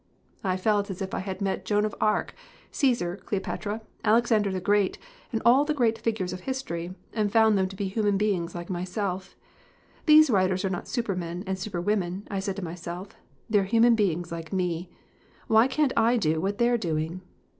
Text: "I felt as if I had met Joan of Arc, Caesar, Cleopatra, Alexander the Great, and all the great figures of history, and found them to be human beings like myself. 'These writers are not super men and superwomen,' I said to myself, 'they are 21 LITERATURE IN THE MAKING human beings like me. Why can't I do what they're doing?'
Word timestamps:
"I 0.43 0.57
felt 0.57 0.89
as 0.89 0.99
if 1.03 1.13
I 1.13 1.19
had 1.19 1.41
met 1.41 1.63
Joan 1.63 1.85
of 1.85 1.93
Arc, 2.01 2.33
Caesar, 2.71 3.17
Cleopatra, 3.17 3.83
Alexander 4.03 4.51
the 4.51 4.59
Great, 4.59 4.97
and 5.31 5.43
all 5.45 5.63
the 5.63 5.75
great 5.75 5.99
figures 5.99 6.33
of 6.33 6.39
history, 6.39 6.95
and 7.13 7.31
found 7.31 7.55
them 7.55 7.67
to 7.67 7.75
be 7.75 7.87
human 7.87 8.17
beings 8.17 8.55
like 8.55 8.67
myself. 8.67 9.35
'These 10.07 10.31
writers 10.31 10.65
are 10.65 10.71
not 10.71 10.87
super 10.87 11.15
men 11.15 11.43
and 11.45 11.59
superwomen,' 11.59 12.27
I 12.31 12.39
said 12.39 12.55
to 12.55 12.63
myself, 12.63 13.09
'they 13.47 13.59
are 13.59 13.61
21 13.61 13.65
LITERATURE 13.69 13.75
IN 13.75 13.81
THE 13.83 13.89
MAKING 13.89 13.89
human 13.89 13.95
beings 14.23 14.31
like 14.31 14.51
me. 14.51 14.89
Why 15.45 15.67
can't 15.67 15.93
I 15.95 16.17
do 16.17 16.41
what 16.41 16.57
they're 16.57 16.79
doing?' 16.79 17.21